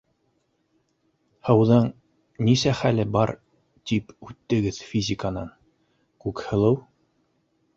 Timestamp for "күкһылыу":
6.25-6.83